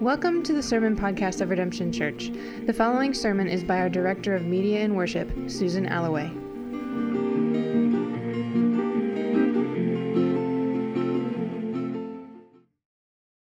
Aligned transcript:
Welcome 0.00 0.42
to 0.44 0.52
the 0.52 0.62
Sermon 0.62 0.94
Podcast 0.96 1.40
of 1.40 1.50
Redemption 1.50 1.92
Church. 1.92 2.30
The 2.66 2.72
following 2.72 3.12
sermon 3.12 3.48
is 3.48 3.64
by 3.64 3.78
our 3.78 3.88
Director 3.88 4.34
of 4.34 4.44
Media 4.44 4.80
and 4.80 4.94
Worship, 4.94 5.30
Susan 5.48 5.86
Alloway. 5.86 6.28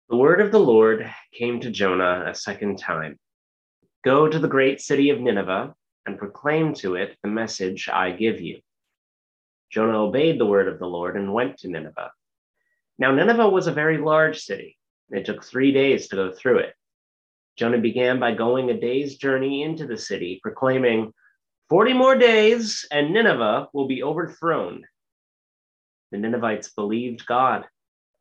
The 0.08 0.16
word 0.16 0.40
of 0.40 0.50
the 0.50 0.58
Lord 0.58 1.08
came 1.32 1.60
to 1.60 1.70
Jonah 1.70 2.24
a 2.26 2.34
second 2.34 2.78
time 2.78 3.18
Go 4.04 4.28
to 4.28 4.38
the 4.38 4.48
great 4.48 4.80
city 4.80 5.10
of 5.10 5.20
Nineveh 5.20 5.74
and 6.06 6.18
proclaim 6.18 6.72
to 6.74 6.94
it 6.94 7.16
the 7.22 7.28
message 7.28 7.88
I 7.88 8.10
give 8.10 8.40
you. 8.40 8.60
Jonah 9.70 10.02
obeyed 10.02 10.40
the 10.40 10.46
word 10.46 10.66
of 10.66 10.78
the 10.78 10.86
Lord 10.86 11.16
and 11.16 11.32
went 11.32 11.58
to 11.58 11.68
Nineveh. 11.68 12.10
Now, 12.98 13.12
Nineveh 13.12 13.48
was 13.48 13.66
a 13.66 13.72
very 13.72 13.98
large 13.98 14.40
city. 14.40 14.76
It 15.10 15.24
took 15.24 15.44
three 15.44 15.72
days 15.72 16.08
to 16.08 16.16
go 16.16 16.32
through 16.32 16.58
it. 16.58 16.74
Jonah 17.56 17.78
began 17.78 18.20
by 18.20 18.34
going 18.34 18.70
a 18.70 18.80
day's 18.80 19.16
journey 19.16 19.62
into 19.62 19.86
the 19.86 19.96
city, 19.96 20.40
proclaiming, 20.42 21.12
40 21.68 21.92
more 21.92 22.16
days 22.16 22.86
and 22.90 23.12
Nineveh 23.12 23.68
will 23.72 23.86
be 23.86 24.02
overthrown. 24.02 24.84
The 26.10 26.18
Ninevites 26.18 26.70
believed 26.70 27.26
God. 27.26 27.66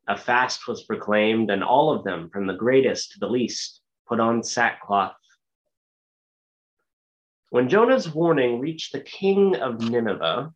A 0.07 0.17
fast 0.17 0.67
was 0.67 0.83
proclaimed, 0.83 1.49
and 1.49 1.63
all 1.63 1.93
of 1.93 2.03
them, 2.03 2.29
from 2.29 2.47
the 2.47 2.53
greatest 2.53 3.11
to 3.11 3.19
the 3.19 3.29
least, 3.29 3.81
put 4.07 4.19
on 4.19 4.43
sackcloth. 4.43 5.15
When 7.49 7.69
Jonah's 7.69 8.13
warning 8.13 8.59
reached 8.59 8.91
the 8.91 9.01
king 9.01 9.55
of 9.55 9.79
Nineveh, 9.79 10.53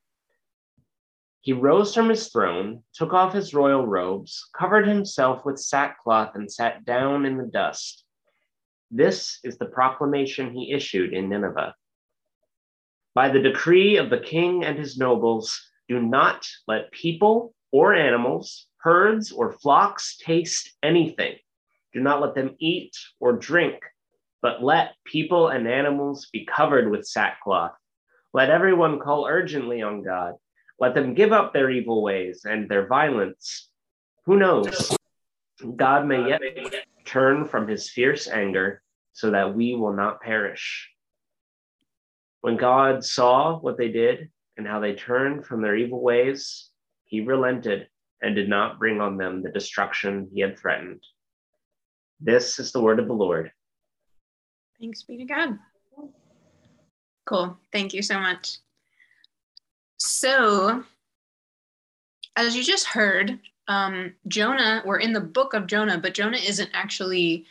he 1.42 1.54
rose 1.54 1.94
from 1.96 2.08
his 2.08 2.28
throne, 2.28 2.84
took 2.94 3.14
off 3.14 3.34
his 3.34 3.56
royal 3.56 3.86
robes, 3.86 4.48
covered 4.56 4.88
himself 4.88 5.44
with 5.44 5.58
sackcloth, 5.58 6.36
and 6.36 6.52
sat 6.52 6.86
down 6.86 7.26
in 7.26 7.36
the 7.36 7.48
dust. 7.48 8.06
This 8.92 9.40
is 9.44 9.58
the 9.58 9.66
proclamation 9.66 10.54
he 10.54 10.72
issued 10.72 11.14
in 11.14 11.30
Nineveh. 11.30 11.74
By 13.16 13.30
the 13.30 13.42
decree 13.42 13.98
of 13.98 14.12
the 14.12 14.20
king 14.20 14.64
and 14.64 14.78
his 14.78 15.00
nobles, 15.00 15.60
do 15.90 16.00
not 16.00 16.46
let 16.68 16.92
people 16.92 17.56
or 17.72 17.96
animals, 17.96 18.68
herds 18.78 19.32
or 19.32 19.52
flocks 19.52 20.18
taste 20.18 20.72
anything. 20.84 21.38
Do 21.92 22.02
not 22.02 22.22
let 22.22 22.36
them 22.36 22.56
eat 22.60 22.96
or 23.20 23.34
drink, 23.34 23.82
but 24.44 24.64
let 24.64 24.94
people 25.06 25.48
and 25.48 25.68
animals 25.68 26.30
be 26.32 26.46
covered 26.46 26.92
with 26.92 27.08
sackcloth. 27.08 27.74
Let 28.32 28.52
everyone 28.52 29.00
call 29.00 29.26
urgently 29.26 29.82
on 29.82 30.04
God 30.04 30.36
let 30.82 30.96
them 30.96 31.14
give 31.14 31.32
up 31.32 31.54
their 31.54 31.70
evil 31.70 32.02
ways 32.02 32.44
and 32.44 32.68
their 32.68 32.88
violence. 32.88 33.70
Who 34.26 34.36
knows? 34.36 34.98
God 35.76 36.08
may 36.08 36.28
yet 36.28 36.42
turn 37.06 37.46
from 37.46 37.68
his 37.68 37.92
fierce 37.92 38.28
anger 38.28 38.82
so 39.14 39.30
that 39.30 39.54
we 39.54 39.76
will 39.76 39.94
not 39.94 40.22
perish. 40.22 40.90
When 42.42 42.58
God 42.58 43.06
saw 43.06 43.60
what 43.60 43.78
they 43.78 43.90
did 43.90 44.32
and 44.58 44.66
how 44.66 44.80
they 44.80 44.96
turned 44.96 45.46
from 45.46 45.62
their 45.62 45.76
evil 45.76 46.02
ways, 46.02 46.72
he 47.06 47.22
relented 47.22 47.88
and 48.24 48.36
did 48.36 48.50
not 48.50 48.80
bring 48.80 49.00
on 49.00 49.18
them 49.18 49.44
the 49.44 49.52
destruction 49.52 50.30
he 50.34 50.42
had 50.42 50.58
threatened. 50.58 51.04
This 52.20 52.58
is 52.58 52.72
the 52.72 52.82
word 52.82 53.00
of 53.00 53.08
the 53.08 53.14
Lord. 53.14 53.52
Thanks 54.80 55.04
be 55.04 55.18
to 55.18 55.26
God. 55.26 55.60
Cool. 57.28 57.60
Thank 57.72 57.94
you 57.94 58.02
so 58.02 58.20
much. 58.20 58.58
So, 60.04 60.84
as 62.36 62.56
you 62.56 62.64
just 62.64 62.88
heard, 62.88 63.40
um, 63.68 64.16
Jonah, 64.28 64.82
we're 64.84 64.98
in 64.98 65.14
the 65.14 65.22
book 65.22 65.54
of 65.54 65.68
Jonah, 65.68 66.00
but 66.00 66.16
Jonah 66.16 66.40
isn't 66.40 66.72
actually 66.74 67.46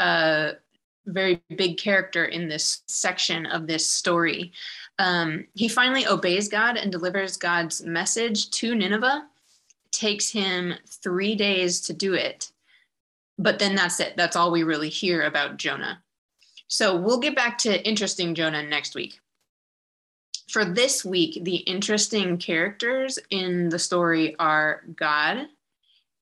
a 0.00 0.54
very 1.06 1.40
big 1.56 1.78
character 1.78 2.24
in 2.24 2.48
this 2.48 2.82
section 2.88 3.46
of 3.46 3.68
this 3.68 3.88
story. 3.88 4.50
Um, 4.98 5.46
he 5.54 5.68
finally 5.68 6.04
obeys 6.04 6.48
God 6.48 6.76
and 6.76 6.90
delivers 6.90 7.36
God's 7.36 7.84
message 7.84 8.50
to 8.50 8.74
Nineveh. 8.74 9.28
It 9.84 9.92
takes 9.92 10.28
him 10.28 10.74
three 10.88 11.36
days 11.36 11.80
to 11.82 11.92
do 11.92 12.14
it. 12.14 12.50
But 13.38 13.60
then 13.60 13.76
that's 13.76 14.00
it. 14.00 14.16
That's 14.16 14.34
all 14.34 14.50
we 14.50 14.64
really 14.64 14.88
hear 14.88 15.22
about 15.22 15.56
Jonah. 15.56 16.02
So 16.66 16.96
we'll 16.96 17.20
get 17.20 17.36
back 17.36 17.58
to 17.58 17.86
interesting 17.86 18.34
Jonah 18.34 18.64
next 18.64 18.96
week 18.96 19.20
for 20.50 20.64
this 20.64 21.04
week, 21.04 21.44
the 21.44 21.56
interesting 21.56 22.38
characters 22.38 23.18
in 23.30 23.68
the 23.68 23.78
story 23.78 24.36
are 24.38 24.82
God 24.96 25.46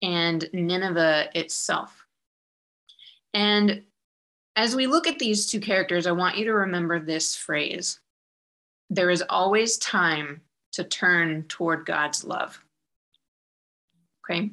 and 0.02 0.48
Nineveh 0.52 1.28
itself. 1.34 2.04
And 3.34 3.82
as 4.56 4.74
we 4.74 4.86
look 4.86 5.06
at 5.06 5.18
these 5.18 5.46
two 5.46 5.60
characters, 5.60 6.06
I 6.06 6.12
want 6.12 6.36
you 6.36 6.44
to 6.46 6.54
remember 6.54 6.98
this 6.98 7.36
phrase 7.36 8.00
there 8.92 9.10
is 9.10 9.22
always 9.28 9.78
time 9.78 10.40
to 10.72 10.82
turn 10.82 11.44
toward 11.44 11.86
God's 11.86 12.24
love. 12.24 12.60
Okay? 14.24 14.50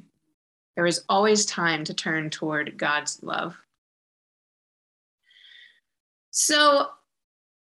There 0.76 0.86
is 0.86 1.04
always 1.08 1.44
time 1.44 1.82
to 1.84 1.94
turn 1.94 2.30
toward 2.30 2.78
God's 2.78 3.20
love. 3.22 3.56
So 6.30 6.88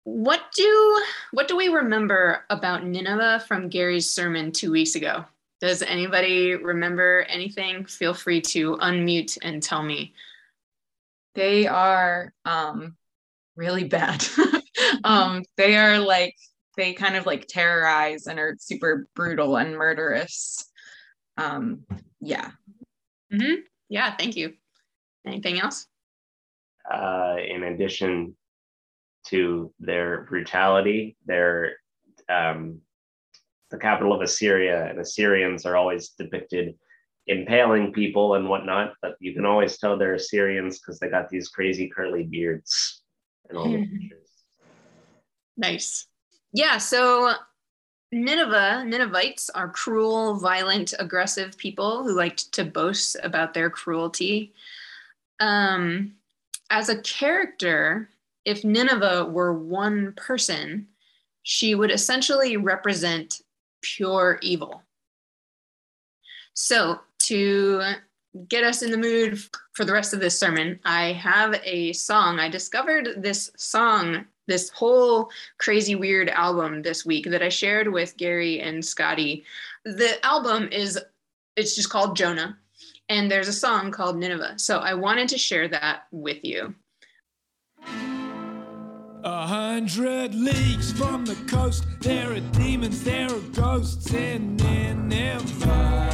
what 0.06 0.52
do 0.56 1.04
what 1.32 1.48
do 1.48 1.58
we 1.58 1.68
remember 1.68 2.46
about 2.52 2.86
Nineveh 2.86 3.44
from 3.48 3.70
Gary's 3.70 4.10
sermon 4.10 4.52
two 4.52 4.72
weeks 4.72 4.96
ago? 4.96 5.26
Does 5.60 5.82
anybody 5.82 6.54
remember 6.54 7.26
anything? 7.28 7.86
Feel 7.86 8.14
free 8.14 8.40
to 8.42 8.78
unmute 8.78 9.38
and 9.42 9.64
tell 9.64 9.82
me. 9.82 10.14
They 11.34 11.66
are 11.66 12.34
um, 12.46 12.96
really 13.56 13.86
bad. 13.86 14.24
um, 15.04 15.44
they 15.58 15.76
are 15.76 15.98
like 15.98 16.36
they 16.78 16.94
kind 16.94 17.16
of 17.16 17.26
like 17.26 17.48
terrorize 17.48 18.28
and 18.28 18.38
are 18.38 18.56
super 18.60 19.08
brutal 19.16 19.58
and 19.58 19.76
murderous. 19.76 20.70
Um, 21.36 21.84
yeah. 22.22 22.52
Mm-hmm. 23.34 23.62
Yeah. 23.90 24.16
Thank 24.16 24.36
you. 24.36 24.54
Anything 25.26 25.60
else? 25.60 25.88
Uh, 26.90 27.38
in 27.44 27.64
addition 27.64 28.36
to 29.28 29.74
their 29.80 30.26
brutality. 30.30 31.18
They're 31.26 31.74
um, 32.30 32.82
the 33.72 33.78
capital 33.78 34.14
of 34.14 34.22
Assyria, 34.22 34.88
and 34.90 35.00
Assyrians 35.00 35.66
are 35.66 35.76
always 35.76 36.10
depicted 36.10 36.76
impaling 37.28 37.92
people 37.92 38.36
and 38.36 38.48
whatnot, 38.48 38.94
but 39.02 39.16
you 39.20 39.34
can 39.34 39.46
always 39.46 39.78
tell 39.78 39.98
they're 39.98 40.14
Assyrians 40.14 40.80
because 40.80 41.00
they 41.00 41.10
got 41.10 41.30
these 41.30 41.50
crazy 41.50 41.90
curly 41.90 42.24
beards 42.24 43.02
and 43.50 43.58
all 43.58 43.72
the 43.72 43.86
pictures. 43.86 44.30
Nice. 45.58 46.08
Yeah, 46.54 46.78
so 46.78 47.34
Nineveh, 48.12 48.86
Ninevites 48.86 49.50
are 49.50 49.70
cruel, 49.70 50.40
violent, 50.40 50.94
aggressive 51.00 51.58
people 51.58 52.04
who 52.04 52.16
liked 52.16 52.52
to 52.54 52.64
boast 52.64 53.18
about 53.24 53.54
their 53.54 53.70
cruelty. 53.70 54.54
Um, 55.40 56.14
as 56.70 56.90
a 56.90 57.02
character, 57.02 58.10
if 58.46 58.64
Nineveh 58.64 59.26
were 59.26 59.54
one 59.54 60.14
person, 60.16 60.88
she 61.44 61.76
would 61.76 61.92
essentially 61.92 62.58
represent 62.58 63.42
pure 63.82 64.40
evil. 64.42 64.82
So, 66.54 67.00
to 67.20 67.82
get 68.48 68.64
us 68.64 68.82
in 68.82 68.92
the 68.92 68.98
mood 68.98 69.40
for 69.74 69.86
the 69.86 69.94
rest 69.94 70.14
of 70.14 70.20
this 70.20 70.38
sermon, 70.38 70.80
I 70.86 71.14
have 71.14 71.60
a 71.64 71.94
song. 71.94 72.40
I 72.40 72.50
discovered 72.50 73.10
this 73.18 73.52
song, 73.58 74.26
this 74.48 74.70
whole 74.70 75.30
crazy 75.58 75.96
weird 75.96 76.30
album 76.30 76.82
this 76.82 77.06
week 77.06 77.30
that 77.30 77.42
I 77.42 77.50
shared 77.50 77.92
with 77.92 78.18
Gary 78.18 78.62
and 78.62 78.84
Scotty. 78.84 79.44
The 79.84 80.24
album 80.26 80.70
is 80.72 81.00
it's 81.56 81.76
just 81.76 81.90
called 81.90 82.18
Jonah 82.18 82.58
and 83.10 83.30
there's 83.30 83.48
a 83.48 83.54
song 83.54 83.92
called 83.92 84.18
Nineveh. 84.18 84.56
So 84.58 84.80
I 84.80 84.94
wanted 84.94 85.30
to 85.30 85.38
share 85.38 85.68
that 85.70 86.08
with 86.12 86.44
you. 86.44 86.74
A 89.28 89.48
hundred 89.48 90.36
leagues 90.36 90.92
from 90.92 91.26
the 91.26 91.34
coast, 91.48 91.84
there 92.00 92.32
are 92.34 92.40
demons, 92.40 93.04
there 93.04 93.26
are 93.26 93.40
ghosts 93.54 94.14
in 94.14 94.56
Nineveh. 94.58 96.12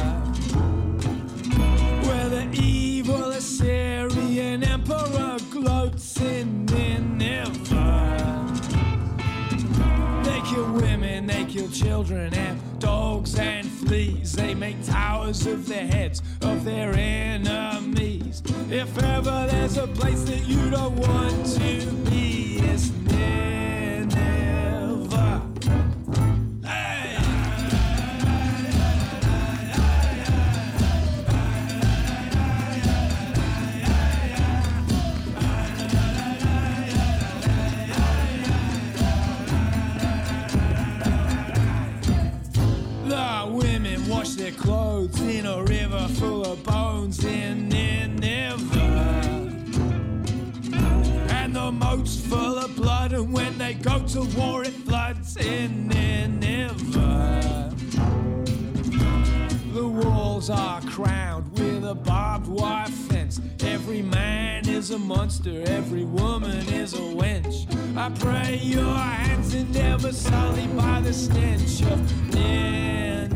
Where 2.06 2.28
the 2.30 2.48
evil 2.54 3.32
Assyrian 3.32 4.64
emperor 4.64 5.36
gloats 5.50 6.18
in 6.22 6.64
Nineveh. 6.64 8.50
They 10.24 10.40
kill 10.48 10.72
women, 10.72 11.26
they 11.26 11.44
kill 11.44 11.68
children, 11.68 12.32
and 12.32 12.58
dogs 12.80 13.38
and 13.38 13.68
fleas. 13.70 14.32
They 14.32 14.54
make 14.54 14.82
towers 14.86 15.46
of 15.46 15.68
the 15.68 15.74
heads 15.74 16.22
of 16.40 16.64
their 16.64 16.94
enemies. 16.94 18.42
If 18.70 18.96
ever 19.02 19.46
there's 19.50 19.76
a 19.76 19.86
place 19.88 20.22
that 20.22 20.46
you 20.48 20.70
don't 20.70 20.96
want 20.96 21.44
to 21.56 21.92
be, 22.10 22.56
it's 22.62 22.88
barbed 62.12 62.46
wire 62.46 62.86
fence. 63.08 63.40
Every 63.64 64.02
man 64.02 64.68
is 64.68 64.90
a 64.90 64.98
monster, 64.98 65.62
every 65.66 66.04
woman 66.04 66.68
is 66.68 66.92
a 66.92 67.06
wench. 67.20 67.56
I 67.96 68.10
pray 68.24 68.60
your 68.62 68.94
hands 68.94 69.54
are 69.54 69.64
never 69.82 70.12
sullied 70.12 70.76
by 70.76 71.00
the 71.00 71.14
stench 71.14 71.80
of 71.92 71.98
Nineveh. 72.34 73.31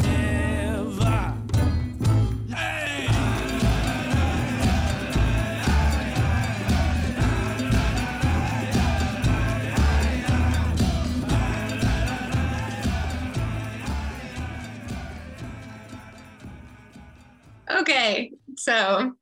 So 18.67 19.13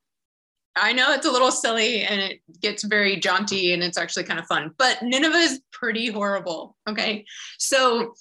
I 0.74 0.94
know 0.94 1.12
it's 1.12 1.26
a 1.26 1.30
little 1.30 1.50
silly 1.50 2.02
and 2.02 2.18
it 2.18 2.40
gets 2.62 2.82
very 2.82 3.16
jaunty 3.16 3.74
and 3.74 3.82
it's 3.82 3.98
actually 3.98 4.24
kind 4.24 4.40
of 4.40 4.46
fun, 4.46 4.72
but 4.78 5.02
Nineveh 5.02 5.36
is 5.36 5.60
pretty 5.70 6.10
horrible. 6.10 6.76
Okay, 6.88 7.26
so 7.58 8.14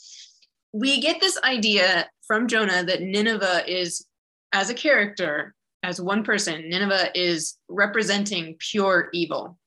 we 0.74 1.00
get 1.00 1.22
this 1.22 1.40
idea 1.46 2.10
from 2.28 2.48
Jonah 2.48 2.84
that 2.84 3.02
Nineveh 3.02 3.64
is, 3.68 4.06
as 4.52 4.70
a 4.70 4.74
character, 4.74 5.56
as 5.82 6.02
one 6.02 6.26
person, 6.26 6.70
Nineveh 6.70 7.18
is 7.18 7.58
representing 7.70 8.58
pure 8.60 9.08
evil. 9.14 9.58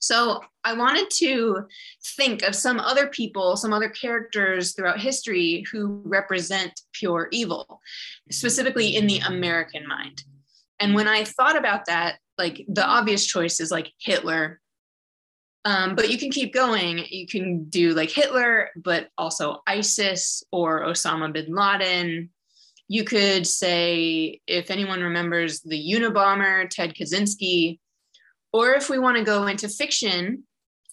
So 0.00 0.40
I 0.64 0.74
wanted 0.74 1.10
to 1.18 1.66
think 2.16 2.42
of 2.42 2.54
some 2.56 2.80
other 2.80 3.06
people, 3.06 3.56
some 3.56 3.72
other 3.72 3.88
characters 3.88 4.72
throughout 4.74 5.00
history 5.00 5.64
who 5.70 6.02
represent 6.04 6.80
pure 6.92 7.28
evil, 7.30 7.80
specifically 8.30 8.96
in 8.96 9.06
the 9.06 9.18
American 9.20 9.86
mind. 9.86 10.24
And 10.78 10.94
when 10.94 11.08
I 11.08 11.24
thought 11.24 11.56
about 11.56 11.86
that, 11.86 12.18
like 12.38 12.64
the 12.68 12.84
obvious 12.84 13.26
choice 13.26 13.60
is 13.60 13.70
like 13.70 13.92
Hitler. 13.98 14.60
Um, 15.64 15.96
but 15.96 16.10
you 16.10 16.18
can 16.18 16.30
keep 16.30 16.54
going. 16.54 17.04
You 17.10 17.26
can 17.26 17.64
do 17.64 17.92
like 17.92 18.10
Hitler, 18.10 18.70
but 18.76 19.08
also 19.18 19.62
ISIS 19.66 20.44
or 20.52 20.84
Osama 20.84 21.32
bin 21.32 21.52
Laden. 21.52 22.30
You 22.88 23.02
could 23.02 23.46
say, 23.46 24.40
if 24.46 24.70
anyone 24.70 25.00
remembers 25.00 25.60
the 25.62 25.92
Unabomber, 25.92 26.70
Ted 26.70 26.94
Kaczynski, 26.94 27.80
or 28.52 28.74
if 28.74 28.88
we 28.88 29.00
want 29.00 29.16
to 29.16 29.24
go 29.24 29.48
into 29.48 29.68
fiction, 29.68 30.44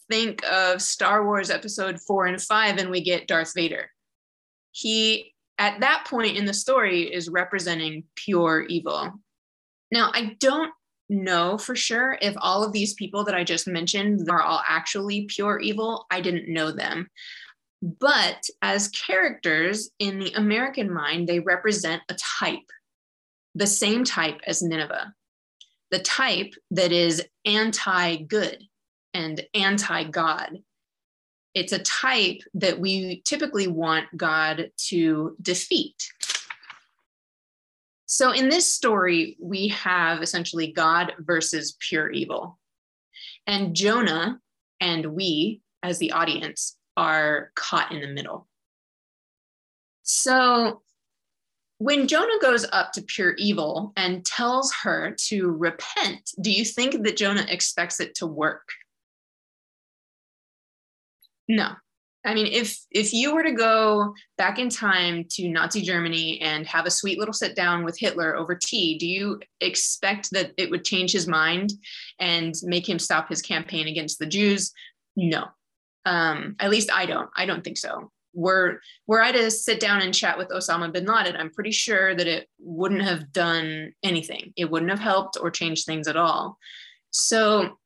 think 0.09 0.43
of 0.43 0.81
Star 0.81 1.23
Wars 1.23 1.51
episode 1.51 1.99
four 2.01 2.25
and 2.25 2.41
five, 2.41 2.77
and 2.77 2.89
we 2.89 3.01
get 3.01 3.27
Darth 3.27 3.53
Vader. 3.55 3.91
He, 4.71 5.33
at 5.59 5.81
that 5.81 6.07
point 6.09 6.35
in 6.35 6.45
the 6.45 6.53
story, 6.53 7.03
is 7.03 7.29
representing 7.29 8.05
pure 8.15 8.61
evil. 8.61 9.13
Now, 9.93 10.11
I 10.13 10.35
don't 10.39 10.73
know 11.07 11.57
for 11.57 11.75
sure 11.75 12.17
if 12.21 12.35
all 12.39 12.63
of 12.63 12.73
these 12.73 12.95
people 12.95 13.23
that 13.23 13.35
I 13.35 13.43
just 13.43 13.67
mentioned 13.67 14.29
are 14.29 14.41
all 14.41 14.61
actually 14.67 15.25
pure 15.25 15.59
evil. 15.59 16.05
I 16.11 16.19
didn't 16.19 16.51
know 16.51 16.71
them. 16.71 17.07
But 17.81 18.43
as 18.61 18.89
characters 18.89 19.91
in 19.99 20.19
the 20.19 20.33
American 20.33 20.91
mind, 20.91 21.27
they 21.27 21.39
represent 21.39 22.01
a 22.09 22.15
type, 22.15 22.69
the 23.55 23.67
same 23.67 24.03
type 24.03 24.41
as 24.45 24.61
Nineveh 24.61 25.13
the 25.93 25.99
type 25.99 26.55
that 26.71 26.91
is 26.91 27.23
anti 27.45 28.15
good 28.15 28.63
and 29.13 29.45
anti 29.53 30.03
God. 30.05 30.57
It's 31.53 31.71
a 31.71 31.83
type 31.83 32.41
that 32.55 32.79
we 32.79 33.21
typically 33.25 33.67
want 33.67 34.05
God 34.17 34.71
to 34.87 35.37
defeat. 35.39 35.93
So, 38.15 38.29
in 38.31 38.47
this 38.47 38.71
story, 38.71 39.37
we 39.41 39.69
have 39.69 40.21
essentially 40.21 40.71
God 40.71 41.13
versus 41.17 41.75
pure 41.79 42.11
evil. 42.11 42.59
And 43.47 43.75
Jonah 43.75 44.39
and 44.79 45.15
we, 45.15 45.61
as 45.81 45.97
the 45.97 46.11
audience, 46.11 46.77
are 46.95 47.49
caught 47.55 47.91
in 47.91 48.01
the 48.01 48.07
middle. 48.07 48.47
So, 50.03 50.83
when 51.79 52.07
Jonah 52.07 52.37
goes 52.39 52.67
up 52.71 52.91
to 52.91 53.01
pure 53.01 53.33
evil 53.39 53.93
and 53.97 54.23
tells 54.23 54.71
her 54.83 55.15
to 55.29 55.49
repent, 55.49 56.33
do 56.39 56.51
you 56.51 56.65
think 56.65 57.01
that 57.01 57.17
Jonah 57.17 57.47
expects 57.49 57.99
it 57.99 58.13
to 58.17 58.27
work? 58.27 58.69
No. 61.47 61.71
I 62.25 62.33
mean, 62.33 62.47
if 62.47 62.77
if 62.91 63.13
you 63.13 63.33
were 63.33 63.43
to 63.43 63.51
go 63.51 64.13
back 64.37 64.59
in 64.59 64.69
time 64.69 65.25
to 65.31 65.49
Nazi 65.49 65.81
Germany 65.81 66.39
and 66.41 66.65
have 66.67 66.85
a 66.85 66.91
sweet 66.91 67.19
little 67.19 67.33
sit 67.33 67.55
down 67.55 67.83
with 67.83 67.99
Hitler 67.99 68.35
over 68.35 68.55
tea, 68.55 68.97
do 68.97 69.07
you 69.07 69.41
expect 69.59 70.31
that 70.31 70.51
it 70.57 70.69
would 70.69 70.85
change 70.85 71.11
his 71.11 71.27
mind 71.27 71.73
and 72.19 72.55
make 72.63 72.87
him 72.87 72.99
stop 72.99 73.29
his 73.29 73.41
campaign 73.41 73.87
against 73.87 74.19
the 74.19 74.25
Jews? 74.25 74.71
No. 75.15 75.45
Um, 76.05 76.55
at 76.59 76.71
least 76.71 76.91
I 76.91 77.05
don't. 77.05 77.29
I 77.35 77.45
don't 77.45 77.63
think 77.63 77.77
so 77.77 78.11
were 78.33 78.81
were 79.07 79.21
I 79.21 79.31
to 79.31 79.51
sit 79.51 79.79
down 79.79 80.01
and 80.01 80.13
chat 80.13 80.37
with 80.37 80.49
Osama 80.49 80.91
bin 80.91 81.05
Laden, 81.05 81.35
I'm 81.35 81.51
pretty 81.51 81.71
sure 81.71 82.15
that 82.15 82.27
it 82.27 82.49
wouldn't 82.59 83.03
have 83.03 83.31
done 83.31 83.93
anything. 84.03 84.53
It 84.57 84.69
wouldn't 84.69 84.91
have 84.91 84.99
helped 84.99 85.37
or 85.39 85.51
changed 85.51 85.85
things 85.85 86.07
at 86.07 86.17
all. 86.17 86.57
So, 87.11 87.77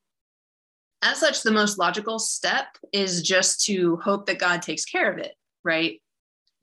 as 1.01 1.19
such, 1.19 1.43
the 1.43 1.51
most 1.51 1.77
logical 1.77 2.19
step 2.19 2.65
is 2.91 3.21
just 3.21 3.65
to 3.65 3.97
hope 3.97 4.25
that 4.25 4.39
God 4.39 4.61
takes 4.61 4.85
care 4.85 5.11
of 5.11 5.19
it, 5.19 5.35
right? 5.63 6.01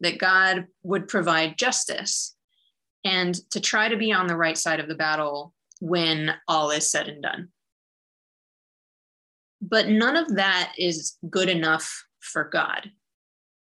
That 0.01 0.19
God 0.19 0.67
would 0.83 1.09
provide 1.09 1.59
justice 1.59 2.35
and 3.05 3.35
to 3.51 3.61
try 3.61 3.89
to 3.89 3.97
be 3.97 4.13
on 4.13 4.27
the 4.27 4.37
right 4.37 4.59
side 4.59 4.81
of 4.81 4.89
the 4.89 4.95
battle 4.95 5.53
when 5.81 6.35
all 6.49 6.71
is 6.71 6.91
said 6.91 7.09
and 7.09 7.23
done. 7.23 7.49
But 9.61 9.89
none 9.89 10.17
of 10.17 10.37
that 10.37 10.73
is 10.79 11.17
good 11.31 11.49
enough 11.49 12.05
for 12.21 12.45
God 12.45 12.91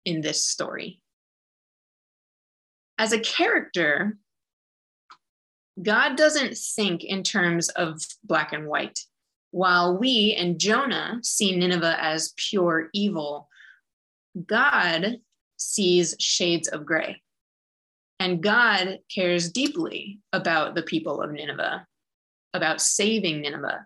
in 0.05 0.21
this 0.21 0.45
story. 0.45 0.99
As 2.97 3.13
a 3.13 3.19
character, 3.19 4.17
God 5.81 6.15
doesn't 6.17 6.57
think 6.57 7.03
in 7.03 7.23
terms 7.23 7.69
of 7.69 8.01
black 8.23 8.53
and 8.53 8.67
white. 8.67 8.99
While 9.53 9.99
we 9.99 10.33
and 10.35 10.59
Jonah 10.59 11.19
see 11.21 11.55
Nineveh 11.55 11.95
as 12.03 12.33
pure 12.37 12.89
evil, 12.91 13.49
God 14.47 15.19
sees 15.57 16.15
shades 16.19 16.67
of 16.67 16.87
gray. 16.87 17.21
And 18.19 18.41
God 18.41 18.97
cares 19.13 19.51
deeply 19.51 20.21
about 20.33 20.73
the 20.73 20.81
people 20.81 21.21
of 21.21 21.31
Nineveh, 21.31 21.85
about 22.55 22.81
saving 22.81 23.41
Nineveh, 23.41 23.85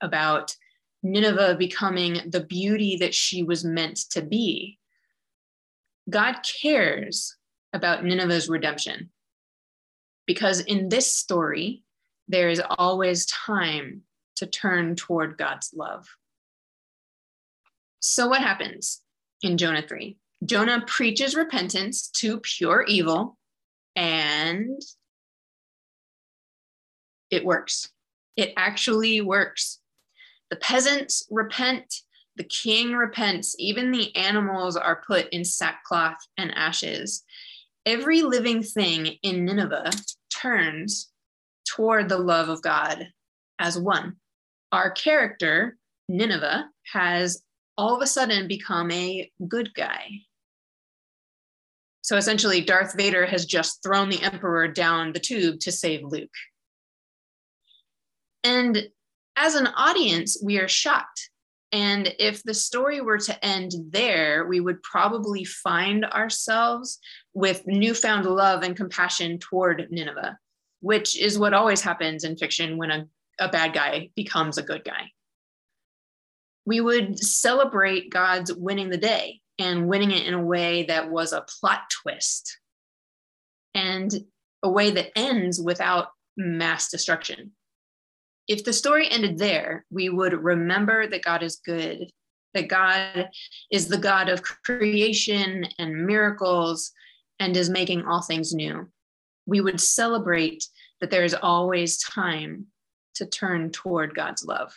about 0.00 0.54
Nineveh 1.02 1.56
becoming 1.58 2.20
the 2.30 2.44
beauty 2.44 2.98
that 2.98 3.12
she 3.12 3.42
was 3.42 3.64
meant 3.64 3.96
to 4.12 4.22
be, 4.22 4.78
God 6.08 6.36
cares 6.44 7.34
about 7.72 8.04
Nineveh's 8.04 8.48
redemption 8.48 9.10
because 10.28 10.60
in 10.60 10.90
this 10.90 11.12
story, 11.12 11.82
there 12.28 12.50
is 12.50 12.62
always 12.78 13.26
time 13.26 14.02
to 14.38 14.46
turn 14.46 14.96
toward 14.96 15.38
God's 15.38 15.72
love. 15.74 16.06
So, 18.00 18.28
what 18.28 18.40
happens 18.40 19.02
in 19.42 19.58
Jonah 19.58 19.82
3? 19.86 20.16
Jonah 20.44 20.84
preaches 20.86 21.34
repentance 21.34 22.08
to 22.08 22.40
pure 22.40 22.84
evil, 22.86 23.36
and 23.96 24.80
it 27.30 27.44
works. 27.44 27.90
It 28.36 28.52
actually 28.56 29.20
works. 29.20 29.80
The 30.50 30.56
peasants 30.56 31.26
repent 31.30 32.02
the 32.38 32.44
king 32.44 32.92
repents, 32.92 33.56
even 33.58 33.90
the 33.90 34.14
animals 34.14 34.76
are 34.76 35.02
put 35.06 35.28
in 35.30 35.44
sackcloth 35.44 36.18
and 36.38 36.54
ashes. 36.54 37.24
Every 37.84 38.22
living 38.22 38.62
thing 38.62 39.18
in 39.24 39.44
Nineveh 39.44 39.90
turns 40.30 41.10
toward 41.68 42.08
the 42.08 42.16
love 42.16 42.48
of 42.48 42.62
God 42.62 43.08
as 43.58 43.76
one. 43.76 44.16
Our 44.72 44.90
character, 44.90 45.76
Nineveh, 46.08 46.68
has 46.92 47.42
all 47.76 47.96
of 47.96 48.02
a 48.02 48.06
sudden 48.06 48.48
become 48.48 48.90
a 48.90 49.30
good 49.46 49.74
guy. 49.74 50.08
So 52.02 52.16
essentially, 52.16 52.60
Darth 52.60 52.96
Vader 52.96 53.26
has 53.26 53.44
just 53.44 53.82
thrown 53.82 54.08
the 54.08 54.22
Emperor 54.22 54.68
down 54.68 55.12
the 55.12 55.20
tube 55.20 55.60
to 55.60 55.72
save 55.72 56.02
Luke. 56.04 56.34
And 58.44 58.88
as 59.36 59.54
an 59.54 59.68
audience, 59.68 60.40
we 60.42 60.58
are 60.58 60.68
shocked 60.68 61.30
and 61.72 62.14
if 62.18 62.42
the 62.42 62.54
story 62.54 63.00
were 63.00 63.18
to 63.18 63.44
end 63.44 63.72
there, 63.90 64.46
we 64.46 64.60
would 64.60 64.82
probably 64.82 65.44
find 65.44 66.04
ourselves 66.06 66.98
with 67.34 67.66
newfound 67.66 68.24
love 68.24 68.62
and 68.62 68.76
compassion 68.76 69.38
toward 69.38 69.86
Nineveh, 69.90 70.38
which 70.80 71.18
is 71.18 71.38
what 71.38 71.52
always 71.52 71.82
happens 71.82 72.24
in 72.24 72.36
fiction 72.38 72.78
when 72.78 72.90
a, 72.90 73.06
a 73.38 73.48
bad 73.48 73.72
guy 73.72 74.10
becomes 74.16 74.58
a 74.58 74.62
good 74.62 74.84
guy. 74.84 75.10
we 76.68 76.82
would 76.82 77.18
celebrate 77.18 78.10
God's 78.10 78.52
winning 78.52 78.90
the 78.90 78.98
day 78.98 79.40
and 79.58 79.88
winning 79.88 80.10
it 80.10 80.26
in 80.26 80.34
a 80.34 80.44
way 80.44 80.82
that 80.82 81.10
was 81.10 81.32
a 81.32 81.46
plot 81.60 81.80
twist 82.02 82.58
and 83.74 84.12
a 84.62 84.68
way 84.68 84.90
that 84.90 85.16
ends 85.16 85.58
without 85.58 86.08
mass 86.36 86.90
destruction. 86.90 87.52
If 88.48 88.64
the 88.64 88.74
story 88.74 89.08
ended 89.10 89.38
there, 89.38 89.86
we 89.90 90.10
would 90.10 90.34
remember 90.34 91.06
that 91.06 91.24
God 91.24 91.42
is 91.42 91.56
good, 91.64 92.10
that 92.52 92.68
God 92.68 93.30
is 93.70 93.88
the 93.88 93.96
God 93.96 94.28
of 94.28 94.42
creation 94.42 95.66
and 95.78 96.06
miracles 96.06 96.92
and 97.40 97.56
is 97.56 97.70
making 97.70 98.04
all 98.04 98.20
things 98.20 98.52
new. 98.52 98.90
We 99.46 99.62
would 99.62 99.80
celebrate 99.80 100.66
that 101.00 101.10
there 101.10 101.24
is 101.24 101.34
always 101.34 101.96
time 101.96 102.66
to 103.18 103.26
turn 103.26 103.70
toward 103.70 104.14
God's 104.14 104.44
love. 104.44 104.74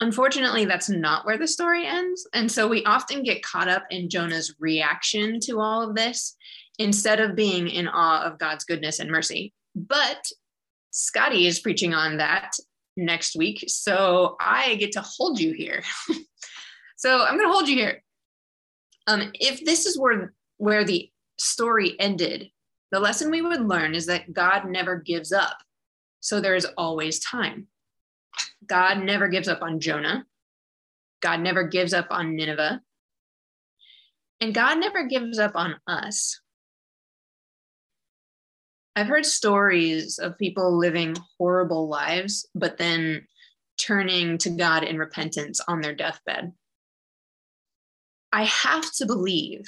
Unfortunately, 0.00 0.64
that's 0.64 0.88
not 0.88 1.26
where 1.26 1.38
the 1.38 1.48
story 1.48 1.84
ends. 1.84 2.26
And 2.32 2.50
so 2.50 2.68
we 2.68 2.84
often 2.84 3.24
get 3.24 3.42
caught 3.42 3.68
up 3.68 3.84
in 3.90 4.08
Jonah's 4.08 4.54
reaction 4.60 5.40
to 5.40 5.60
all 5.60 5.82
of 5.82 5.96
this 5.96 6.36
instead 6.78 7.18
of 7.18 7.34
being 7.34 7.68
in 7.68 7.88
awe 7.88 8.22
of 8.22 8.38
God's 8.38 8.64
goodness 8.64 9.00
and 9.00 9.10
mercy. 9.10 9.52
But 9.74 10.30
Scotty 10.92 11.46
is 11.46 11.58
preaching 11.58 11.94
on 11.94 12.18
that 12.18 12.52
next 12.96 13.36
week. 13.36 13.64
So 13.66 14.36
I 14.40 14.76
get 14.76 14.92
to 14.92 15.02
hold 15.04 15.40
you 15.40 15.52
here. 15.52 15.82
so 16.96 17.24
I'm 17.24 17.36
going 17.36 17.48
to 17.48 17.52
hold 17.52 17.68
you 17.68 17.76
here. 17.76 18.02
Um, 19.08 19.30
if 19.34 19.64
this 19.64 19.86
is 19.86 19.98
where, 19.98 20.32
where 20.58 20.84
the 20.84 21.10
story 21.38 21.98
ended, 21.98 22.50
the 22.90 23.00
lesson 23.00 23.30
we 23.30 23.42
would 23.42 23.60
learn 23.60 23.94
is 23.94 24.06
that 24.06 24.32
God 24.32 24.68
never 24.68 24.96
gives 24.96 25.32
up. 25.32 25.58
So 26.20 26.40
there 26.40 26.54
is 26.54 26.66
always 26.76 27.20
time. 27.20 27.68
God 28.66 29.02
never 29.02 29.28
gives 29.28 29.48
up 29.48 29.62
on 29.62 29.80
Jonah. 29.80 30.24
God 31.20 31.40
never 31.40 31.64
gives 31.64 31.92
up 31.92 32.08
on 32.10 32.36
Nineveh. 32.36 32.80
And 34.40 34.54
God 34.54 34.78
never 34.78 35.06
gives 35.06 35.38
up 35.38 35.52
on 35.54 35.76
us. 35.86 36.40
I've 38.94 39.06
heard 39.06 39.26
stories 39.26 40.18
of 40.18 40.38
people 40.38 40.76
living 40.76 41.16
horrible 41.38 41.88
lives, 41.88 42.48
but 42.54 42.78
then 42.78 43.26
turning 43.80 44.38
to 44.38 44.50
God 44.50 44.82
in 44.82 44.98
repentance 44.98 45.60
on 45.68 45.80
their 45.80 45.94
deathbed. 45.94 46.52
I 48.32 48.44
have 48.44 48.92
to 48.96 49.06
believe 49.06 49.62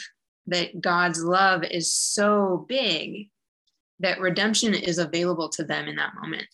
that 0.46 0.80
God's 0.80 1.22
love 1.22 1.64
is 1.64 1.94
so 1.94 2.64
big 2.68 3.28
that 4.00 4.20
redemption 4.20 4.74
is 4.74 4.98
available 4.98 5.48
to 5.50 5.64
them 5.64 5.86
in 5.86 5.96
that 5.96 6.14
moment 6.14 6.48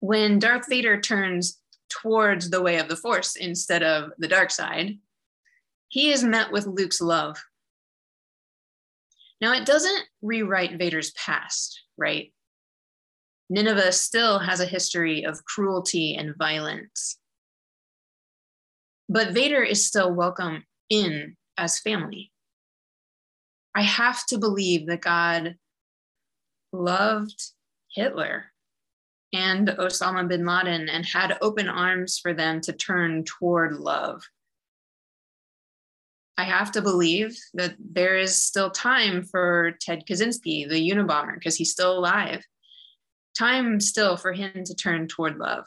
when 0.00 0.38
Darth 0.38 0.68
Vader 0.68 1.00
turns 1.00 1.60
towards 1.88 2.50
the 2.50 2.62
way 2.62 2.78
of 2.78 2.88
the 2.88 2.96
Force 2.96 3.36
instead 3.36 3.82
of 3.82 4.10
the 4.18 4.28
dark 4.28 4.50
side, 4.50 4.98
he 5.88 6.10
is 6.10 6.24
met 6.24 6.50
with 6.50 6.66
Luke's 6.66 7.00
love. 7.00 7.36
Now, 9.40 9.52
it 9.52 9.66
doesn't 9.66 10.04
rewrite 10.22 10.78
Vader's 10.78 11.12
past, 11.12 11.82
right? 11.96 12.32
Nineveh 13.48 13.92
still 13.92 14.38
has 14.38 14.60
a 14.60 14.66
history 14.66 15.24
of 15.24 15.44
cruelty 15.44 16.14
and 16.14 16.36
violence. 16.36 17.18
But 19.08 19.32
Vader 19.32 19.62
is 19.62 19.84
still 19.84 20.12
welcome 20.12 20.64
in 20.88 21.36
as 21.60 21.78
family. 21.78 22.32
I 23.76 23.82
have 23.82 24.26
to 24.26 24.38
believe 24.38 24.86
that 24.86 25.02
God 25.02 25.56
loved 26.72 27.40
Hitler 27.94 28.46
and 29.32 29.68
Osama 29.68 30.26
bin 30.26 30.44
Laden 30.44 30.88
and 30.88 31.04
had 31.04 31.38
open 31.40 31.68
arms 31.68 32.18
for 32.18 32.34
them 32.34 32.60
to 32.62 32.72
turn 32.72 33.24
toward 33.24 33.76
love. 33.76 34.22
I 36.36 36.44
have 36.44 36.72
to 36.72 36.82
believe 36.82 37.36
that 37.54 37.74
there 37.78 38.16
is 38.16 38.42
still 38.42 38.70
time 38.70 39.22
for 39.22 39.72
Ted 39.80 40.04
Kaczynski, 40.08 40.68
the 40.68 40.90
Unabomber, 40.90 41.34
because 41.34 41.56
he's 41.56 41.70
still 41.70 41.98
alive. 41.98 42.42
Time 43.38 43.78
still 43.78 44.16
for 44.16 44.32
him 44.32 44.64
to 44.64 44.74
turn 44.74 45.06
toward 45.06 45.36
love. 45.36 45.66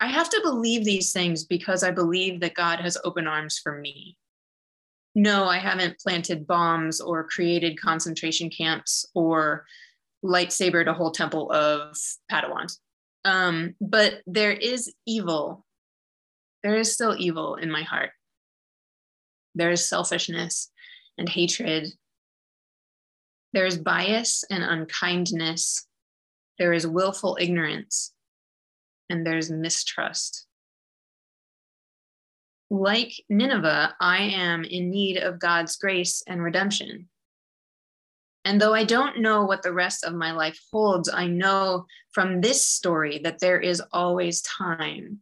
I 0.00 0.06
have 0.06 0.30
to 0.30 0.40
believe 0.42 0.84
these 0.84 1.12
things 1.12 1.44
because 1.44 1.84
I 1.84 1.90
believe 1.90 2.40
that 2.40 2.54
God 2.54 2.80
has 2.80 2.96
open 3.04 3.26
arms 3.26 3.58
for 3.58 3.78
me. 3.78 4.16
No, 5.14 5.44
I 5.44 5.58
haven't 5.58 5.98
planted 5.98 6.46
bombs 6.46 7.00
or 7.00 7.28
created 7.28 7.80
concentration 7.80 8.48
camps 8.48 9.04
or 9.14 9.66
lightsabered 10.24 10.86
a 10.86 10.94
whole 10.94 11.10
temple 11.10 11.50
of 11.52 11.96
Padawans. 12.30 12.78
Um, 13.24 13.74
but 13.80 14.22
there 14.26 14.52
is 14.52 14.92
evil. 15.06 15.66
There 16.62 16.76
is 16.76 16.92
still 16.92 17.14
evil 17.18 17.56
in 17.56 17.70
my 17.70 17.82
heart. 17.82 18.10
There 19.54 19.70
is 19.70 19.86
selfishness 19.86 20.70
and 21.18 21.28
hatred. 21.28 21.88
There 23.52 23.66
is 23.66 23.76
bias 23.76 24.44
and 24.50 24.62
unkindness. 24.62 25.86
There 26.58 26.72
is 26.72 26.86
willful 26.86 27.36
ignorance. 27.40 28.12
And 29.10 29.26
there's 29.26 29.50
mistrust. 29.50 30.46
Like 32.70 33.12
Nineveh, 33.28 33.96
I 34.00 34.18
am 34.18 34.62
in 34.62 34.90
need 34.90 35.18
of 35.18 35.40
God's 35.40 35.76
grace 35.76 36.22
and 36.26 36.42
redemption. 36.42 37.08
And 38.44 38.60
though 38.60 38.72
I 38.72 38.84
don't 38.84 39.20
know 39.20 39.44
what 39.44 39.62
the 39.62 39.72
rest 39.72 40.04
of 40.04 40.14
my 40.14 40.30
life 40.32 40.58
holds, 40.72 41.10
I 41.12 41.26
know 41.26 41.86
from 42.12 42.40
this 42.40 42.64
story 42.64 43.18
that 43.24 43.40
there 43.40 43.60
is 43.60 43.82
always 43.92 44.40
time 44.42 45.20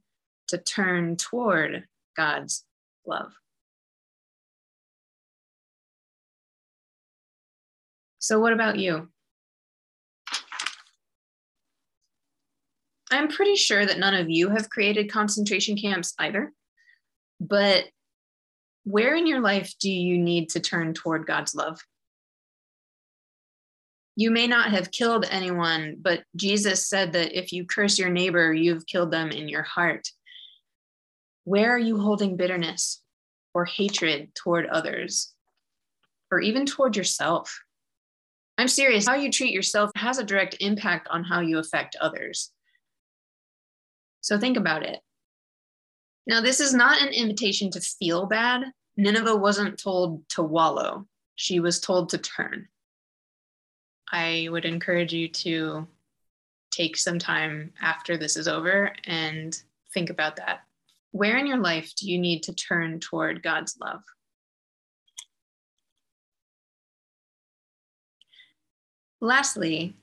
to 0.49 0.59
turn 0.59 1.17
toward 1.17 1.85
God's 2.17 2.65
love. 3.07 3.33
So, 8.19 8.39
what 8.39 8.53
about 8.53 8.79
you? 8.79 9.09
I'm 13.11 13.29
pretty 13.29 13.57
sure 13.57 13.85
that 13.85 13.99
none 13.99 14.15
of 14.15 14.29
you 14.29 14.51
have 14.51 14.71
created 14.71 15.11
concentration 15.11 15.77
camps 15.77 16.15
either. 16.19 16.53
But 17.41 17.85
where 18.85 19.15
in 19.15 19.27
your 19.27 19.41
life 19.41 19.75
do 19.81 19.91
you 19.91 20.19
need 20.19 20.51
to 20.51 20.61
turn 20.61 20.95
toward 20.95 21.27
God's 21.27 21.55
love? 21.55 21.81
you 24.19 24.33
may 24.33 24.49
not 24.49 24.73
have 24.73 24.91
killed 24.91 25.27
anyone, 25.31 25.97
but 26.01 26.25
Jesus 26.35 26.89
said 26.89 27.13
that 27.13 27.39
if 27.39 27.53
you 27.53 27.65
curse 27.65 28.01
your 28.01 28.11
neighbor, 28.11 28.53
you've 28.53 28.85
killed 28.85 29.13
them 29.13 29.31
in 29.31 29.49
your 29.49 29.63
heart. 29.63 30.09
Where 31.45 31.71
are 31.71 31.79
you 31.79 32.01
holding 32.01 32.37
bitterness 32.37 33.01
or 33.55 33.65
hatred 33.65 34.35
toward 34.35 34.67
others 34.67 35.33
or 36.33 36.41
even 36.41 36.67
toward 36.67 36.97
yourself? 36.97 37.61
I'm 38.59 38.67
serious. 38.67 39.07
How 39.07 39.15
you 39.15 39.31
treat 39.31 39.53
yourself 39.53 39.93
has 39.95 40.19
a 40.19 40.25
direct 40.25 40.57
impact 40.59 41.07
on 41.13 41.23
how 41.23 41.39
you 41.39 41.59
affect 41.59 41.95
others. 42.01 42.51
So 44.29 44.39
think 44.39 44.59
about 44.59 44.83
it. 44.83 45.01
Now, 46.27 46.43
this 46.43 46.61
is 46.61 46.75
not 46.75 47.01
an 47.01 47.09
invitation 47.09 47.71
to 47.71 47.81
feel 47.81 48.27
bad. 48.27 48.63
Nineveh 48.99 49.35
wasn't 49.35 49.83
told 49.83 50.29
to 50.29 50.43
wallow, 50.43 51.07
she 51.37 51.61
was 51.61 51.81
told 51.81 52.11
to 52.11 52.19
turn. 52.19 52.69
I 54.13 54.49
would 54.51 54.67
encourage 54.67 55.15
you 55.15 55.29
to 55.29 55.89
take 56.71 56.99
some 56.99 57.19
time 57.19 57.73
after 57.81 58.19
this 58.19 58.37
is 58.37 58.49
over 58.49 58.93
and 59.05 59.59
think 59.95 60.11
about 60.11 60.37
that. 60.37 60.61
Where 61.13 61.39
in 61.39 61.47
your 61.47 61.63
life 61.63 61.95
do 61.97 62.07
you 62.07 62.19
need 62.19 62.43
to 62.43 62.55
turn 62.55 63.01
toward 63.01 63.43
God's 63.43 63.79
love? 63.81 64.03
Lastly, 69.23 69.97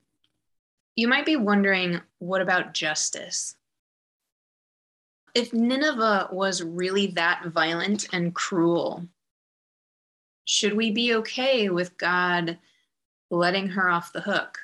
you 0.95 1.07
might 1.07 1.27
be 1.27 1.35
wondering 1.35 2.01
what 2.17 2.41
about 2.41 2.73
justice? 2.73 3.55
If 5.35 5.53
Nineveh 5.53 6.29
was 6.31 6.63
really 6.63 7.07
that 7.07 7.47
violent 7.47 8.07
and 8.13 8.33
cruel, 8.33 9.05
should 10.45 10.73
we 10.73 10.91
be 10.91 11.13
okay 11.15 11.69
with 11.69 11.97
God 11.97 12.57
letting 13.29 13.67
her 13.67 13.89
off 13.89 14.13
the 14.13 14.21
hook? 14.21 14.57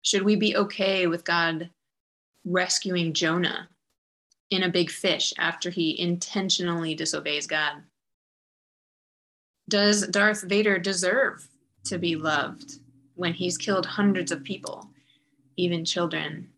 Should 0.00 0.22
we 0.22 0.34
be 0.34 0.56
okay 0.56 1.06
with 1.06 1.24
God 1.24 1.68
rescuing 2.46 3.12
Jonah 3.12 3.68
in 4.48 4.62
a 4.62 4.70
big 4.70 4.90
fish 4.90 5.34
after 5.36 5.68
he 5.68 6.00
intentionally 6.00 6.94
disobeys 6.94 7.46
God? 7.46 7.82
Does 9.68 10.06
Darth 10.06 10.40
Vader 10.42 10.78
deserve 10.78 11.46
to 11.84 11.98
be 11.98 12.16
loved 12.16 12.78
when 13.14 13.34
he's 13.34 13.58
killed 13.58 13.84
hundreds 13.84 14.32
of 14.32 14.42
people, 14.42 14.88
even 15.58 15.84
children? 15.84 16.48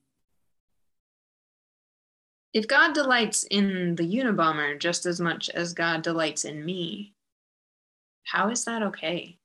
If 2.52 2.68
God 2.68 2.92
delights 2.92 3.44
in 3.44 3.94
the 3.94 4.04
Unabomber 4.04 4.78
just 4.78 5.06
as 5.06 5.20
much 5.20 5.48
as 5.50 5.72
God 5.72 6.02
delights 6.02 6.44
in 6.44 6.64
me, 6.64 7.14
how 8.24 8.50
is 8.50 8.64
that 8.66 8.82
okay? 8.82 9.38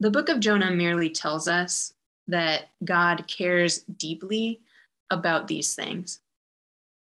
The 0.00 0.10
book 0.10 0.28
of 0.28 0.38
Jonah 0.38 0.70
merely 0.70 1.10
tells 1.10 1.48
us 1.48 1.92
that 2.28 2.70
God 2.84 3.26
cares 3.26 3.78
deeply 3.80 4.60
about 5.10 5.48
these 5.48 5.74
things, 5.74 6.20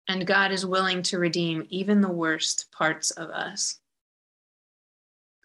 and 0.09 0.27
God 0.27 0.53
is 0.53 0.65
willing 0.65 1.03
to 1.03 1.19
redeem 1.19 1.67
even 1.69 2.01
the 2.01 2.09
worst 2.09 2.73
parts 2.73 3.11
of 3.11 3.29
us. 3.29 3.81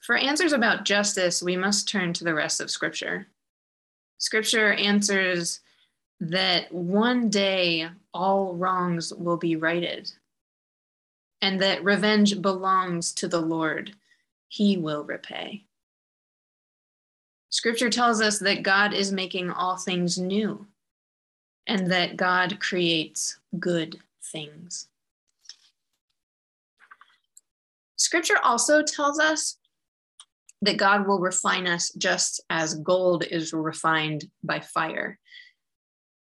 For 0.01 0.15
answers 0.15 0.53
about 0.53 0.85
justice, 0.85 1.43
we 1.43 1.57
must 1.57 1.89
turn 1.89 2.13
to 2.13 2.23
the 2.23 2.33
rest 2.33 2.61
of 2.61 2.71
Scripture. 2.71 3.27
Scripture 4.19 4.73
answers 4.73 5.59
that 6.21 6.71
one 6.71 7.29
day 7.29 7.89
all 8.13 8.53
wrongs 8.53 9.11
will 9.11 9.37
be 9.37 9.55
righted, 9.55 10.11
and 11.41 11.59
that 11.59 11.83
revenge 11.83 12.41
belongs 12.41 13.11
to 13.13 13.27
the 13.27 13.41
Lord. 13.41 13.93
He 14.47 14.77
will 14.77 15.03
repay. 15.03 15.65
Scripture 17.49 17.89
tells 17.89 18.21
us 18.21 18.37
that 18.39 18.63
God 18.63 18.93
is 18.93 19.11
making 19.11 19.49
all 19.49 19.77
things 19.77 20.17
new 20.17 20.67
and 21.67 21.91
that 21.91 22.17
God 22.17 22.59
creates 22.59 23.39
good 23.59 23.99
things. 24.23 24.87
Scripture 27.95 28.37
also 28.43 28.83
tells 28.83 29.19
us 29.19 29.57
that 30.61 30.77
God 30.77 31.07
will 31.07 31.19
refine 31.19 31.67
us 31.67 31.91
just 31.97 32.41
as 32.49 32.75
gold 32.75 33.25
is 33.25 33.53
refined 33.53 34.29
by 34.43 34.59
fire. 34.59 35.17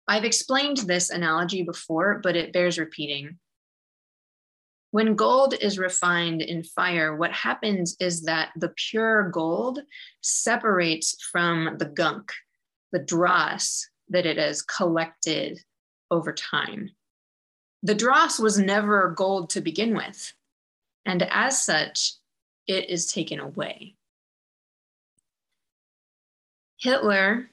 I've 0.08 0.24
explained 0.24 0.78
this 0.78 1.10
analogy 1.10 1.62
before, 1.62 2.20
but 2.22 2.36
it 2.36 2.52
bears 2.52 2.78
repeating. 2.78 3.38
When 4.92 5.16
gold 5.16 5.54
is 5.60 5.78
refined 5.78 6.42
in 6.42 6.62
fire, 6.62 7.16
what 7.16 7.32
happens 7.32 7.96
is 7.98 8.22
that 8.22 8.50
the 8.56 8.72
pure 8.76 9.30
gold 9.30 9.80
separates 10.20 11.20
from 11.30 11.76
the 11.78 11.86
gunk, 11.86 12.32
the 12.92 13.00
dross 13.00 13.88
that 14.08 14.26
it 14.26 14.38
has 14.38 14.62
collected 14.62 15.58
over 16.10 16.32
time. 16.32 16.90
The 17.82 17.96
dross 17.96 18.38
was 18.38 18.58
never 18.58 19.12
gold 19.16 19.50
to 19.50 19.60
begin 19.60 19.94
with, 19.94 20.32
and 21.04 21.22
as 21.24 21.60
such, 21.60 22.12
it 22.68 22.88
is 22.88 23.12
taken 23.12 23.40
away. 23.40 23.96
Hitler 26.78 27.50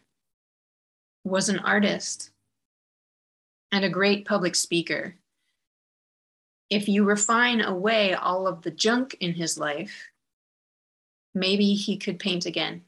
was 1.24 1.50
an 1.50 1.60
artist 1.60 2.30
and 3.74 3.84
a 3.84 3.90
great 3.90 4.26
public 4.26 4.56
speaker 4.56 5.18
if 6.74 6.88
you 6.88 7.04
refine 7.04 7.62
away 7.62 8.16
all 8.16 8.48
of 8.48 8.64
the 8.64 8.72
junk 8.72 9.16
in 9.20 9.34
his 9.34 9.60
life, 9.60 10.10
maybe 11.36 11.76
he 11.76 11.98
could 11.98 12.18
paint 12.18 12.48
again 12.48 12.82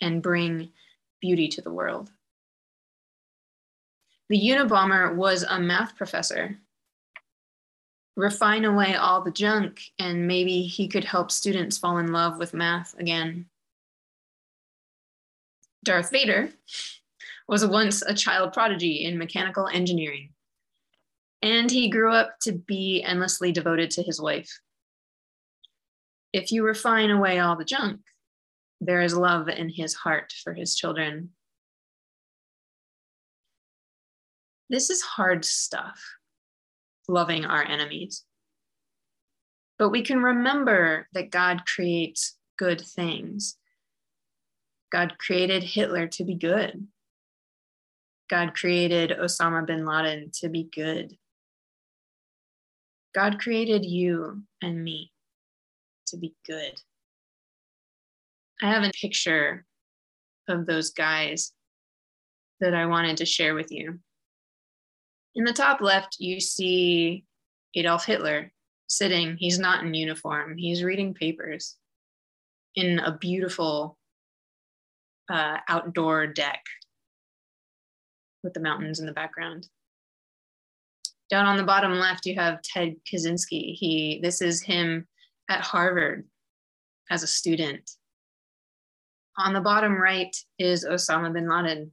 and 0.00 0.22
bring 0.22 0.70
beauty 1.20 1.46
to 1.48 1.60
the 1.60 1.70
world. 1.70 2.10
The 4.30 4.40
Unabomber 4.40 5.14
was 5.14 5.42
a 5.42 5.60
math 5.60 5.94
professor. 5.94 6.56
Refine 8.16 8.64
away 8.64 8.94
all 8.94 9.20
the 9.20 9.30
junk, 9.30 9.82
and 9.98 10.26
maybe 10.26 10.62
he 10.62 10.88
could 10.88 11.04
help 11.04 11.30
students 11.30 11.76
fall 11.76 11.98
in 11.98 12.12
love 12.12 12.38
with 12.38 12.54
math 12.54 12.98
again. 12.98 13.44
Darth 15.84 16.10
Vader 16.10 16.50
was 17.48 17.66
once 17.66 18.02
a 18.02 18.14
child 18.14 18.52
prodigy 18.52 19.04
in 19.04 19.18
mechanical 19.18 19.66
engineering 19.66 20.30
and 21.42 21.70
he 21.70 21.88
grew 21.88 22.12
up 22.12 22.38
to 22.40 22.52
be 22.52 23.02
endlessly 23.02 23.52
devoted 23.52 23.90
to 23.92 24.02
his 24.02 24.20
wife. 24.20 24.60
If 26.32 26.52
you 26.52 26.64
refine 26.64 27.10
away 27.10 27.38
all 27.38 27.56
the 27.56 27.64
junk, 27.64 28.00
there 28.80 29.00
is 29.00 29.16
love 29.16 29.48
in 29.48 29.68
his 29.68 29.94
heart 29.94 30.32
for 30.42 30.52
his 30.52 30.76
children. 30.76 31.30
This 34.68 34.90
is 34.90 35.00
hard 35.00 35.44
stuff, 35.44 36.00
loving 37.08 37.44
our 37.44 37.64
enemies. 37.64 38.24
But 39.78 39.90
we 39.90 40.02
can 40.02 40.22
remember 40.22 41.08
that 41.14 41.30
God 41.30 41.62
creates 41.64 42.36
good 42.58 42.80
things. 42.80 43.56
God 44.90 45.16
created 45.18 45.62
Hitler 45.62 46.08
to 46.08 46.24
be 46.24 46.34
good. 46.34 46.86
God 48.28 48.54
created 48.54 49.10
Osama 49.18 49.66
bin 49.66 49.86
Laden 49.86 50.30
to 50.40 50.48
be 50.48 50.64
good. 50.64 51.16
God 53.14 53.38
created 53.40 53.84
you 53.86 54.42
and 54.62 54.84
me 54.84 55.12
to 56.08 56.16
be 56.16 56.34
good. 56.46 56.74
I 58.62 58.70
have 58.70 58.84
a 58.84 58.90
picture 58.90 59.64
of 60.48 60.66
those 60.66 60.90
guys 60.90 61.52
that 62.60 62.74
I 62.74 62.86
wanted 62.86 63.16
to 63.18 63.26
share 63.26 63.54
with 63.54 63.70
you. 63.70 63.98
In 65.34 65.44
the 65.44 65.52
top 65.52 65.80
left, 65.80 66.16
you 66.18 66.40
see 66.40 67.24
Adolf 67.74 68.04
Hitler 68.04 68.52
sitting. 68.88 69.36
He's 69.38 69.58
not 69.58 69.84
in 69.84 69.94
uniform, 69.94 70.58
he's 70.58 70.82
reading 70.82 71.14
papers 71.14 71.76
in 72.74 72.98
a 72.98 73.16
beautiful 73.16 73.96
uh, 75.30 75.58
outdoor 75.68 76.26
deck 76.26 76.62
with 78.42 78.54
the 78.54 78.60
mountains 78.60 79.00
in 79.00 79.06
the 79.06 79.12
background. 79.12 79.66
Down 81.30 81.46
on 81.46 81.56
the 81.56 81.64
bottom 81.64 81.92
left, 81.98 82.26
you 82.26 82.34
have 82.36 82.62
Ted 82.62 82.96
Kaczynski. 83.10 83.74
He, 83.74 84.20
this 84.22 84.40
is 84.40 84.62
him 84.62 85.06
at 85.50 85.60
Harvard 85.60 86.26
as 87.10 87.22
a 87.22 87.26
student. 87.26 87.90
On 89.36 89.52
the 89.52 89.60
bottom 89.60 90.00
right 90.00 90.34
is 90.58 90.84
Osama 90.84 91.32
bin 91.32 91.48
Laden. 91.48 91.92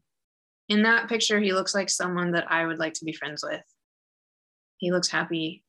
In 0.70 0.84
that 0.84 1.10
picture, 1.10 1.40
he 1.40 1.54
looks 1.54 1.76
like 1.76 1.90
someone 1.90 2.32
that 2.32 2.52
I 2.52 2.66
would 2.66 2.80
like 2.80 2.94
to 2.94 3.06
be 3.06 3.14
friends 3.14 3.44
with. 3.44 3.62
He 4.78 4.92
looks 4.92 5.10
happy. 5.10 5.64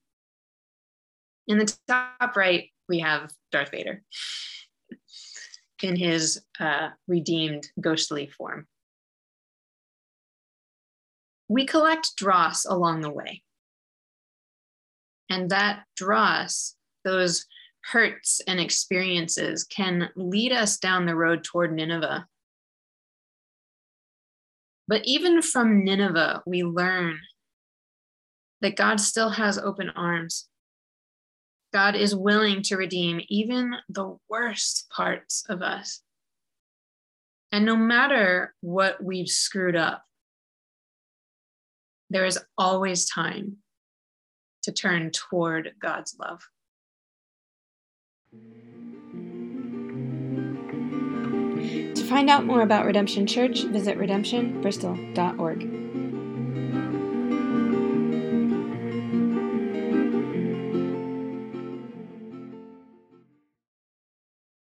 In 1.48 1.58
the 1.58 1.76
top 1.86 2.36
right, 2.36 2.70
we 2.88 3.00
have 3.00 3.30
Darth 3.52 3.70
Vader 3.72 4.02
in 5.82 5.96
his 5.96 6.42
uh, 6.58 6.90
redeemed 7.06 7.68
ghostly 7.80 8.28
form. 8.28 8.66
We 11.48 11.66
collect 11.66 12.16
dross 12.16 12.64
along 12.64 13.00
the 13.00 13.11
way. 13.11 13.42
And 15.28 15.50
that 15.50 15.85
dross, 15.96 16.74
those 17.04 17.46
hurts 17.85 18.40
and 18.46 18.61
experiences, 18.61 19.64
can 19.64 20.11
lead 20.16 20.52
us 20.52 20.78
down 20.78 21.06
the 21.06 21.16
road 21.16 21.44
toward 21.44 21.72
Nineveh. 21.72 22.26
But 24.88 25.02
even 25.04 25.42
from 25.42 25.85
Nineveh, 25.85 26.42
we 26.46 26.62
learn 26.62 27.18
that 28.61 28.76
God 28.76 29.00
still 29.00 29.30
has 29.30 29.59
open 29.59 29.90
arms. 29.90 30.48
God 31.72 31.96
is 31.96 32.14
willing 32.14 32.62
to 32.62 32.76
redeem 32.76 33.20
even 33.28 33.74
the 33.88 34.16
worst 34.30 34.87
parts 34.90 35.44
of 35.48 35.61
us. 35.61 36.02
And 37.52 37.66
no 37.66 37.76
matter 37.76 38.54
what 38.61 39.02
we've 39.02 39.28
screwed 39.28 39.76
up, 39.76 40.06
there 42.11 42.25
is 42.25 42.38
always 42.57 43.09
time 43.09 43.59
to 44.62 44.73
turn 44.73 45.11
toward 45.11 45.73
God's 45.81 46.16
love. 46.19 46.42
To 51.95 52.05
find 52.05 52.31
out 52.31 52.45
more 52.45 52.62
about 52.62 52.85
Redemption 52.85 53.27
Church, 53.27 53.64
visit 53.64 53.99
redemptionbristol.org. 53.99 55.86